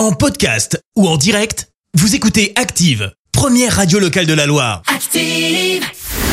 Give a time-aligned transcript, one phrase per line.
[0.00, 4.80] En podcast ou en direct, vous écoutez Active, première radio locale de la Loire.
[4.86, 5.84] Active.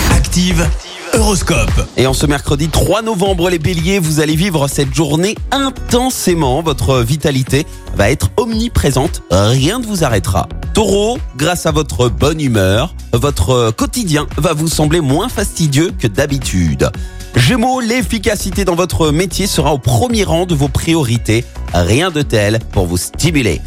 [0.10, 0.66] Active,
[1.14, 1.86] Horoscope.
[1.98, 6.62] Et en ce mercredi 3 novembre, les béliers, vous allez vivre cette journée intensément.
[6.62, 9.22] Votre vitalité va être omniprésente.
[9.32, 10.48] Rien ne vous arrêtera.
[10.74, 16.90] Taureau, grâce à votre bonne humeur, votre quotidien va vous sembler moins fastidieux que d'habitude.
[17.36, 21.46] Gémeaux, l'efficacité dans votre métier sera au premier rang de vos priorités.
[21.74, 23.62] Rien de tel pour vous stimuler.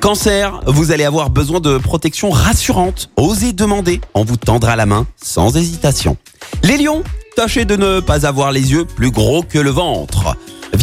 [0.00, 3.10] Cancer, vous allez avoir besoin de protection rassurante.
[3.16, 6.16] Osez demander, on vous tendra la main sans hésitation.
[6.62, 7.02] Les lions,
[7.34, 10.36] tâchez de ne pas avoir les yeux plus gros que le ventre.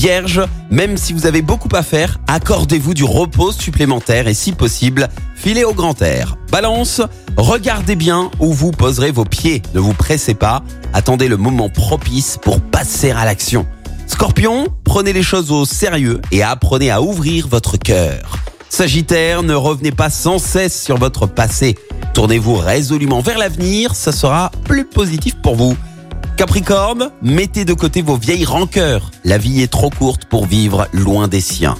[0.03, 5.07] Vierge, même si vous avez beaucoup à faire, accordez-vous du repos supplémentaire et si possible,
[5.33, 6.35] filez au grand air.
[6.51, 7.01] Balance,
[7.37, 9.61] regardez bien où vous poserez vos pieds.
[9.73, 10.61] Ne vous pressez pas,
[10.93, 13.65] attendez le moment propice pour passer à l'action.
[14.07, 18.35] Scorpion, prenez les choses au sérieux et apprenez à ouvrir votre cœur.
[18.67, 21.77] Sagittaire, ne revenez pas sans cesse sur votre passé.
[22.13, 25.77] Tournez-vous résolument vers l'avenir, ça sera plus positif pour vous.
[26.37, 29.11] Capricorne, mettez de côté vos vieilles rancœurs.
[29.23, 31.75] La vie est trop courte pour vivre loin des siens.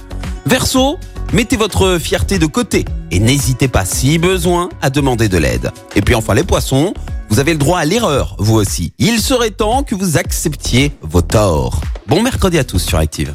[0.46, 0.98] Verseau,
[1.32, 5.72] mettez votre fierté de côté et n'hésitez pas si besoin à demander de l'aide.
[5.96, 6.94] Et puis enfin les poissons,
[7.30, 8.92] vous avez le droit à l'erreur, vous aussi.
[8.98, 11.80] Il serait temps que vous acceptiez vos torts.
[12.06, 13.34] Bon mercredi à tous sur Active.